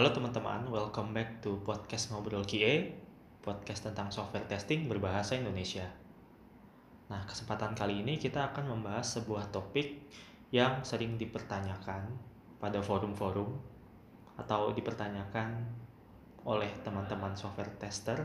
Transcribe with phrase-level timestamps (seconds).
[0.00, 2.88] Halo teman-teman, welcome back to podcast Ngobrol QA,
[3.44, 5.84] podcast tentang software testing berbahasa Indonesia.
[7.12, 10.00] Nah, kesempatan kali ini kita akan membahas sebuah topik
[10.56, 12.16] yang sering dipertanyakan
[12.56, 13.52] pada forum-forum
[14.40, 15.68] atau dipertanyakan
[16.48, 18.24] oleh teman-teman software tester,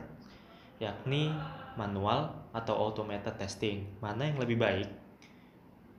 [0.79, 1.27] yakni
[1.75, 3.83] manual atau automated testing.
[3.99, 5.04] Mana yang lebih baik?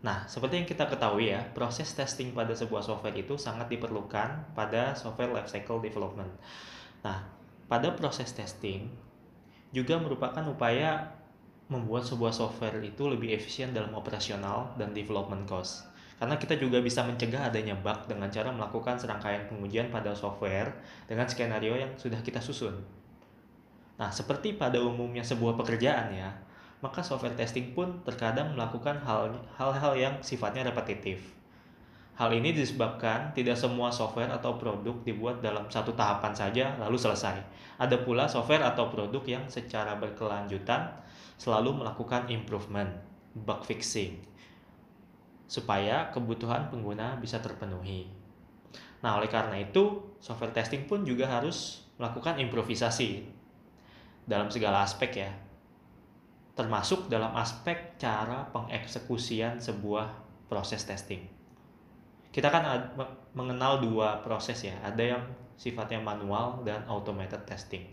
[0.04, 4.92] Nah, seperti yang kita ketahui ya, proses testing pada sebuah software itu sangat diperlukan pada
[4.92, 6.28] software lifecycle development.
[7.00, 7.24] Nah,
[7.66, 8.92] pada proses testing
[9.72, 11.16] juga merupakan upaya
[11.66, 15.88] membuat sebuah software itu lebih efisien dalam operasional dan development cost.
[16.16, 20.72] Karena kita juga bisa mencegah adanya bug dengan cara melakukan serangkaian pengujian pada software
[21.04, 22.80] dengan skenario yang sudah kita susun.
[24.00, 26.30] Nah, seperti pada umumnya sebuah pekerjaan ya,
[26.84, 29.00] maka software testing pun terkadang melakukan
[29.56, 31.36] hal-hal yang sifatnya repetitif.
[32.16, 37.36] Hal ini disebabkan tidak semua software atau produk dibuat dalam satu tahapan saja lalu selesai.
[37.76, 40.96] Ada pula software atau produk yang secara berkelanjutan
[41.36, 42.88] selalu melakukan improvement,
[43.36, 44.16] bug fixing,
[45.44, 48.08] supaya kebutuhan pengguna bisa terpenuhi.
[49.04, 53.28] Nah, oleh karena itu, software testing pun juga harus melakukan improvisasi
[54.24, 55.30] dalam segala aspek ya,
[56.56, 60.08] termasuk dalam aspek cara pengeksekusian sebuah
[60.48, 61.20] proses testing.
[62.32, 62.64] Kita kan
[63.36, 65.22] mengenal dua proses ya, ada yang
[65.60, 67.84] sifatnya manual dan automated testing.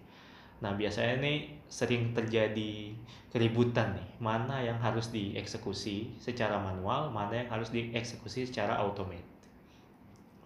[0.64, 2.96] Nah, biasanya ini sering terjadi
[3.28, 9.28] keributan nih, mana yang harus dieksekusi secara manual, mana yang harus dieksekusi secara automate.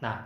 [0.02, 0.26] Nah,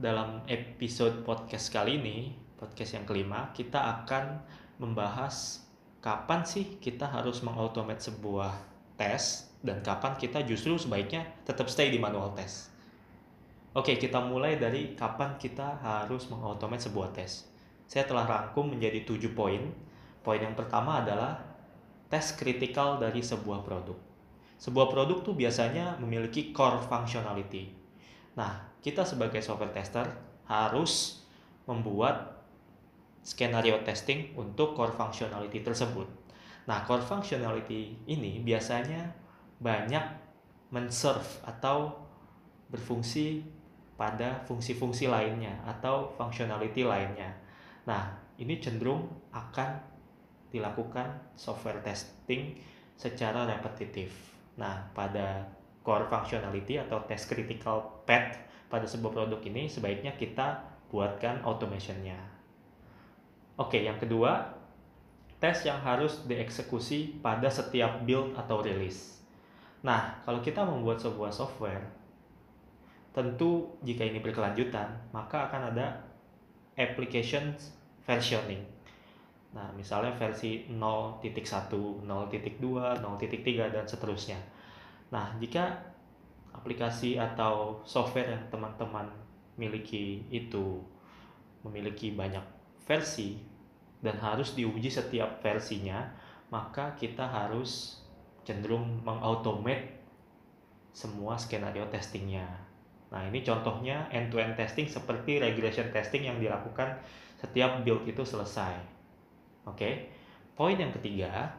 [0.00, 4.40] dalam episode podcast kali ini, podcast yang kelima, kita akan
[4.80, 5.65] membahas
[6.06, 8.54] kapan sih kita harus mengautomate sebuah
[8.94, 12.70] tes dan kapan kita justru sebaiknya tetap stay di manual test.
[13.74, 17.50] Oke, kita mulai dari kapan kita harus mengautomate sebuah tes.
[17.90, 19.66] Saya telah rangkum menjadi tujuh poin.
[20.22, 21.42] Poin yang pertama adalah
[22.06, 23.98] tes kritikal dari sebuah produk.
[24.62, 27.74] Sebuah produk tuh biasanya memiliki core functionality.
[28.38, 30.06] Nah, kita sebagai software tester
[30.46, 31.26] harus
[31.66, 32.35] membuat
[33.26, 36.06] skenario testing untuk core functionality tersebut.
[36.70, 39.10] Nah, core functionality ini biasanya
[39.58, 40.06] banyak
[40.70, 42.06] men-serve atau
[42.70, 43.42] berfungsi
[43.98, 47.34] pada fungsi-fungsi lainnya atau functionality lainnya.
[47.90, 49.74] Nah, ini cenderung akan
[50.54, 52.54] dilakukan software testing
[52.94, 54.14] secara repetitif.
[54.54, 55.50] Nah, pada
[55.82, 58.38] core functionality atau test critical path
[58.70, 62.35] pada sebuah produk ini sebaiknya kita buatkan automationnya.
[63.56, 64.52] Oke, yang kedua,
[65.40, 69.24] tes yang harus dieksekusi pada setiap build atau release.
[69.80, 71.88] Nah, kalau kita membuat sebuah software,
[73.16, 76.04] tentu jika ini berkelanjutan, maka akan ada
[76.76, 77.56] application
[78.04, 78.60] versioning.
[79.56, 81.24] Nah, misalnya versi 0.1,
[82.04, 84.36] 0.2, 0.3, dan seterusnya.
[85.08, 85.80] Nah, jika
[86.52, 89.08] aplikasi atau software yang teman-teman
[89.56, 90.84] miliki itu
[91.64, 92.55] memiliki banyak
[92.86, 93.36] versi
[94.00, 96.06] dan harus diuji setiap versinya,
[96.48, 98.00] maka kita harus
[98.46, 99.98] cenderung mengautomate
[100.94, 102.46] semua skenario testingnya.
[103.10, 106.96] Nah ini contohnya end-to-end testing seperti regression testing yang dilakukan
[107.36, 108.78] setiap build itu selesai.
[109.66, 110.08] Oke,
[110.54, 111.52] poin yang ketiga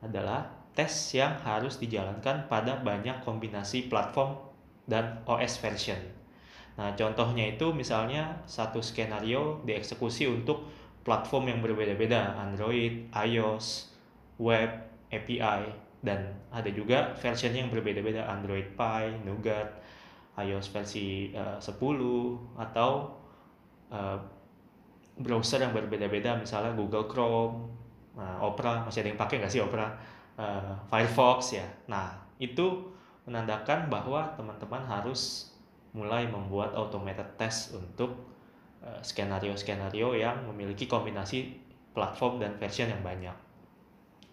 [0.00, 4.40] adalah tes yang harus dijalankan pada banyak kombinasi platform
[4.88, 6.21] dan OS version.
[6.72, 10.64] Nah, contohnya itu misalnya satu skenario dieksekusi untuk
[11.04, 13.92] platform yang berbeda-beda, Android, iOS,
[14.40, 14.70] web,
[15.12, 15.68] API,
[16.00, 19.68] dan ada juga version yang berbeda-beda, Android Pie, Nougat,
[20.40, 21.68] iOS versi uh, 10,
[22.56, 23.20] atau
[23.92, 24.18] uh,
[25.20, 27.68] browser yang berbeda-beda, misalnya Google Chrome,
[28.16, 29.92] uh, Opera, masih ada yang pakai nggak sih Opera,
[30.40, 31.66] uh, Firefox ya.
[31.86, 32.88] Nah, itu
[33.28, 35.51] menandakan bahwa teman-teman harus
[35.92, 38.16] mulai membuat automated test untuk
[38.84, 41.52] eh, skenario-skenario yang memiliki kombinasi
[41.92, 43.36] platform dan version yang banyak.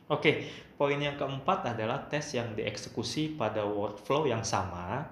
[0.10, 5.06] Oke, poin yang keempat adalah tes yang dieksekusi pada workflow yang sama,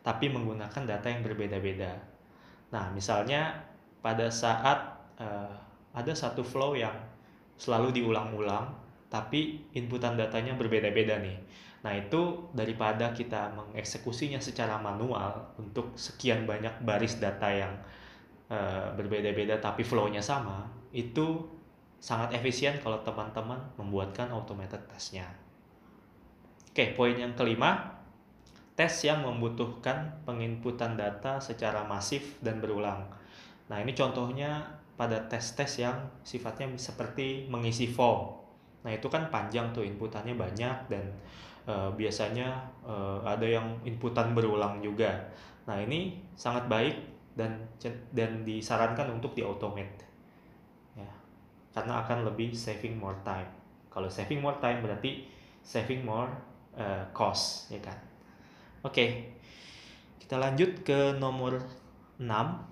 [0.00, 1.92] tapi menggunakan data yang berbeda-beda.
[2.72, 3.52] Nah, misalnya
[4.00, 5.52] pada saat uh,
[5.92, 6.96] ada satu flow yang
[7.60, 8.72] selalu diulang-ulang,
[9.10, 11.36] tapi inputan datanya berbeda-beda nih.
[11.82, 17.74] Nah, itu daripada kita mengeksekusinya secara manual untuk sekian banyak baris data yang
[18.52, 21.42] uh, berbeda-beda tapi flow-nya sama, itu
[22.00, 25.28] sangat efisien kalau teman-teman membuatkan automated testnya.
[26.70, 27.98] Oke, poin yang kelima,
[28.78, 33.10] tes yang membutuhkan penginputan data secara masif dan berulang.
[33.66, 38.36] Nah, ini contohnya pada tes-tes yang sifatnya seperti mengisi form.
[38.80, 41.04] Nah, itu kan panjang tuh inputannya banyak dan
[41.68, 42.48] e, biasanya
[42.80, 42.94] e,
[43.24, 45.12] ada yang inputan berulang juga.
[45.68, 46.96] Nah, ini sangat baik
[47.36, 47.60] dan
[48.12, 50.04] dan disarankan untuk di automate.
[50.96, 51.10] Ya.
[51.72, 53.48] Karena akan lebih saving more time.
[53.90, 55.26] Kalau saving more time berarti
[55.60, 56.30] saving more
[56.78, 57.98] uh, cost, ya kan.
[58.86, 58.94] Oke.
[58.94, 59.08] Okay.
[60.22, 61.58] Kita lanjut ke nomor
[62.22, 62.69] 6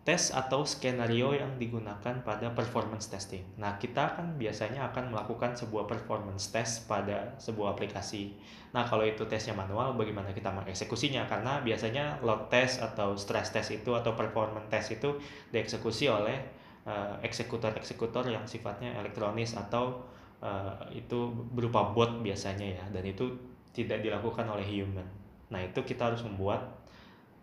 [0.00, 3.44] tes atau skenario yang digunakan pada performance testing.
[3.60, 8.32] Nah, kita kan biasanya akan melakukan sebuah performance test pada sebuah aplikasi.
[8.72, 11.28] Nah, kalau itu tesnya manual, bagaimana kita mengeksekusinya?
[11.28, 15.20] Karena biasanya load test atau stress test itu atau performance test itu
[15.52, 16.48] dieksekusi oleh
[16.88, 20.00] uh, eksekutor-eksekutor yang sifatnya elektronis atau
[20.40, 23.36] uh, itu berupa bot biasanya ya, dan itu
[23.76, 25.04] tidak dilakukan oleh human.
[25.52, 26.72] Nah, itu kita harus membuat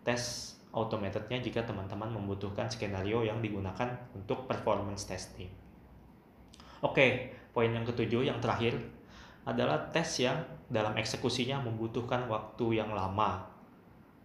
[0.02, 5.48] tes automatednya jika teman-teman membutuhkan skenario yang digunakan untuk performance testing.
[6.84, 8.78] Oke, poin yang ketujuh yang terakhir
[9.48, 10.38] adalah tes yang
[10.68, 13.48] dalam eksekusinya membutuhkan waktu yang lama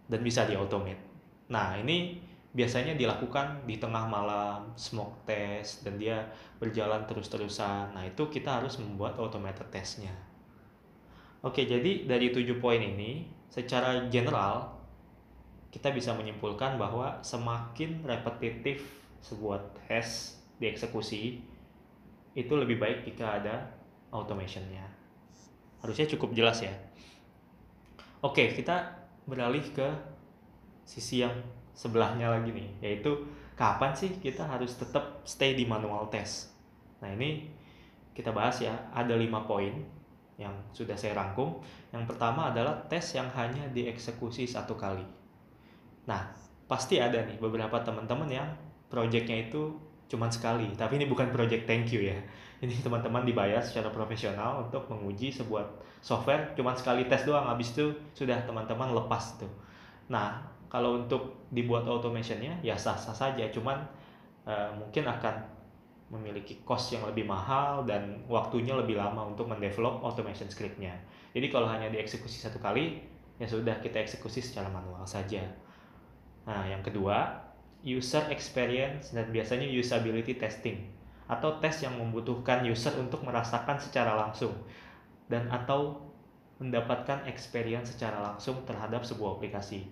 [0.06, 1.00] dan bisa diautomate.
[1.48, 2.20] Nah, ini
[2.54, 6.28] biasanya dilakukan di tengah malam, smoke test, dan dia
[6.60, 7.96] berjalan terus-terusan.
[7.96, 10.12] Nah, itu kita harus membuat automated testnya.
[11.42, 14.83] Oke, jadi dari tujuh poin ini, secara general,
[15.74, 18.86] kita bisa menyimpulkan bahwa semakin repetitif
[19.18, 21.42] sebuah tes dieksekusi
[22.38, 23.74] itu lebih baik jika ada
[24.14, 24.86] automationnya.
[25.82, 26.70] Harusnya cukup jelas ya.
[28.22, 29.90] Oke kita beralih ke
[30.86, 31.34] sisi yang
[31.74, 33.26] sebelahnya lagi nih yaitu
[33.58, 36.54] kapan sih kita harus tetap stay di manual test?
[37.02, 37.50] Nah ini
[38.14, 39.74] kita bahas ya ada lima poin
[40.38, 41.58] yang sudah saya rangkum.
[41.90, 45.23] Yang pertama adalah tes yang hanya dieksekusi satu kali
[46.04, 46.20] Nah,
[46.68, 48.48] pasti ada nih beberapa teman-teman yang
[48.88, 49.72] projectnya itu
[50.04, 52.18] cuma sekali, tapi ini bukan project thank you ya.
[52.64, 55.68] Ini teman-teman dibayar secara profesional untuk menguji sebuah
[56.00, 59.50] software cuma sekali tes doang, habis itu sudah teman-teman lepas tuh.
[60.08, 60.40] Nah,
[60.72, 63.76] kalau untuk dibuat automationnya ya sah-sah saja, cuman
[64.48, 65.44] uh, mungkin akan
[66.12, 70.94] memiliki cost yang lebih mahal dan waktunya lebih lama untuk mendevelop automation scriptnya.
[71.36, 73.02] Jadi kalau hanya dieksekusi satu kali,
[73.36, 75.42] ya sudah kita eksekusi secara manual saja.
[76.44, 77.44] Nah, yang kedua,
[77.84, 80.88] user experience dan biasanya usability testing
[81.24, 84.52] atau tes yang membutuhkan user untuk merasakan secara langsung
[85.28, 86.04] dan atau
[86.60, 89.88] mendapatkan experience secara langsung terhadap sebuah aplikasi.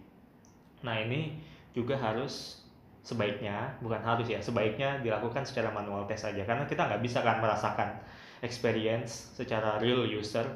[0.85, 1.41] Nah, ini
[1.73, 2.65] juga harus
[3.03, 7.43] sebaiknya, bukan harus ya, sebaiknya dilakukan secara manual test saja karena kita nggak bisa kan
[7.43, 7.99] merasakan
[8.45, 10.47] experience secara real user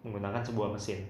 [0.00, 1.04] menggunakan sebuah mesin.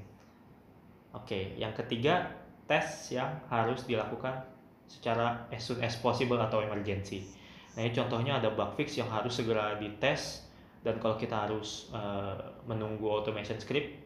[1.12, 4.44] Oke, yang ketiga tes yang harus dilakukan
[4.86, 7.24] secara as soon as possible atau emergency.
[7.72, 10.44] Nah, ini contohnya ada bug fix yang harus segera dites
[10.84, 12.36] dan kalau kita harus uh,
[12.68, 13.96] menunggu automation script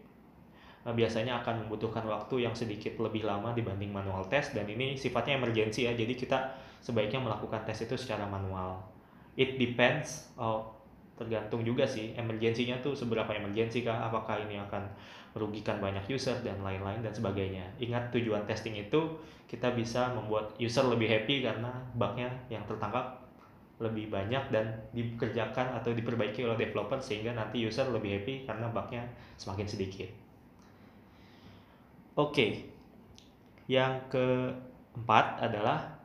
[0.87, 5.41] uh, biasanya akan membutuhkan waktu yang sedikit lebih lama dibanding manual test dan ini sifatnya
[5.43, 5.93] emergency ya.
[5.99, 8.79] Jadi kita sebaiknya melakukan tes itu secara manual.
[9.35, 10.31] It depends
[11.17, 14.85] tergantung juga sih emergensinya tuh seberapa emergensi kah apakah ini akan
[15.33, 17.65] merugikan banyak user dan lain-lain dan sebagainya.
[17.81, 19.17] Ingat tujuan testing itu
[19.49, 23.25] kita bisa membuat user lebih happy karena bugnya yang tertangkap
[23.77, 29.05] lebih banyak dan dikerjakan atau diperbaiki oleh developer sehingga nanti user lebih happy karena bugnya
[29.37, 30.09] semakin sedikit.
[32.17, 32.77] Oke
[33.67, 35.96] yang keempat adalah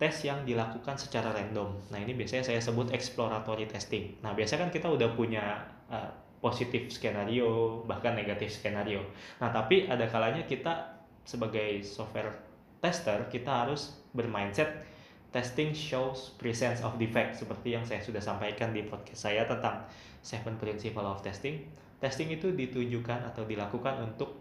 [0.00, 1.76] tes yang dilakukan secara random.
[1.92, 4.16] Nah ini biasanya saya sebut exploratory testing.
[4.24, 5.60] Nah biasanya kan kita udah punya
[5.92, 6.08] uh,
[6.40, 9.04] positif skenario bahkan negatif skenario.
[9.44, 12.32] Nah tapi ada kalanya kita sebagai software
[12.80, 14.88] tester kita harus bermindset
[15.36, 19.84] testing shows presence of defect seperti yang saya sudah sampaikan di podcast saya tentang
[20.24, 21.68] seven principle of testing.
[22.00, 24.32] Testing itu ditujukan atau dilakukan untuk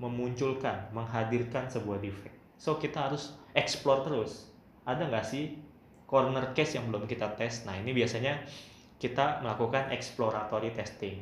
[0.00, 2.32] memunculkan, menghadirkan sebuah defect.
[2.56, 4.55] So kita harus explore terus
[4.86, 5.58] ada nggak sih
[6.06, 7.66] corner case yang belum kita tes?
[7.66, 8.38] Nah ini biasanya
[8.96, 11.20] kita melakukan exploratory testing.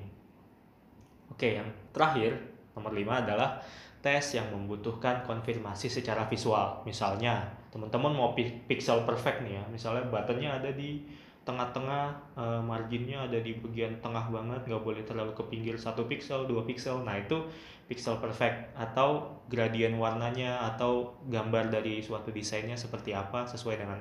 [1.32, 2.36] Oke, yang terakhir
[2.76, 3.58] nomor 5 adalah
[4.04, 6.84] tes yang membutuhkan konfirmasi secara visual.
[6.84, 11.02] Misalnya, teman-teman mau pixel perfect nih ya, misalnya buttonnya ada di
[11.44, 16.48] tengah-tengah, uh, marginnya ada di bagian tengah banget, nggak boleh terlalu ke pinggir satu pixel,
[16.48, 17.04] dua pixel.
[17.04, 17.44] Nah itu
[17.84, 18.72] pixel perfect.
[18.74, 24.00] Atau gradien warnanya atau gambar dari suatu desainnya seperti apa sesuai dengan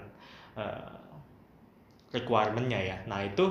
[0.55, 0.95] uh,
[2.15, 2.97] requirementnya ya.
[3.11, 3.43] Nah itu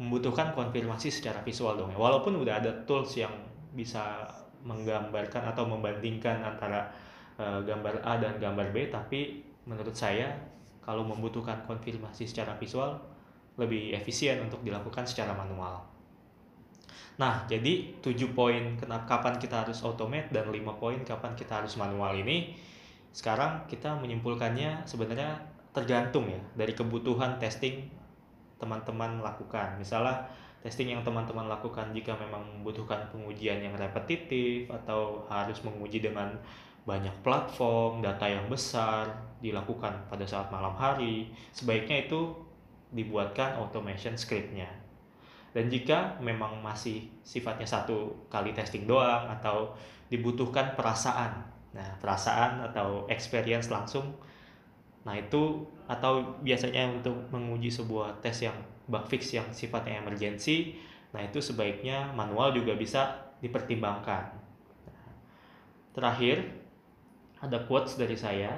[0.00, 1.98] membutuhkan konfirmasi secara visual dong ya.
[2.00, 3.34] Walaupun udah ada tools yang
[3.76, 4.24] bisa
[4.64, 6.88] menggambarkan atau membandingkan antara
[7.36, 10.34] uh, gambar A dan gambar B tapi menurut saya
[10.84, 12.98] kalau membutuhkan konfirmasi secara visual
[13.58, 15.82] lebih efisien untuk dilakukan secara manual.
[17.18, 21.74] Nah, jadi 7 poin kenapa kapan kita harus automate dan 5 poin kapan kita harus
[21.74, 22.54] manual ini
[23.10, 25.42] sekarang kita menyimpulkannya sebenarnya
[25.74, 27.90] tergantung ya dari kebutuhan testing
[28.62, 29.74] teman-teman lakukan.
[29.74, 30.30] Misalnya
[30.62, 36.34] testing yang teman-teman lakukan jika memang membutuhkan pengujian yang repetitif atau harus menguji dengan
[36.88, 39.04] banyak platform, data yang besar
[39.44, 42.32] dilakukan pada saat malam hari, sebaiknya itu
[42.96, 44.72] dibuatkan automation scriptnya.
[45.52, 49.76] Dan jika memang masih sifatnya satu kali testing doang atau
[50.08, 51.44] dibutuhkan perasaan,
[51.76, 54.16] nah perasaan atau experience langsung,
[55.04, 58.56] nah itu atau biasanya untuk menguji sebuah tes yang
[58.88, 60.80] bug fix yang sifatnya emergency,
[61.12, 64.32] nah itu sebaiknya manual juga bisa dipertimbangkan.
[65.92, 66.67] Terakhir,
[67.38, 68.50] ada quotes dari saya,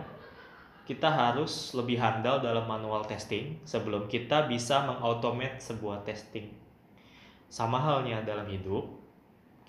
[0.89, 6.51] kita harus lebih handal dalam manual testing sebelum kita bisa mengautomate sebuah testing.
[7.47, 8.89] Sama halnya dalam hidup,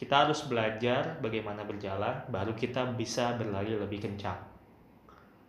[0.01, 4.37] kita harus belajar bagaimana berjalan, baru kita bisa berlari lebih kencang.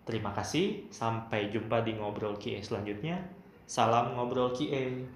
[0.05, 3.23] Terima kasih, sampai jumpa di ngobrol QA selanjutnya.
[3.65, 5.09] Salam ngobrol QA.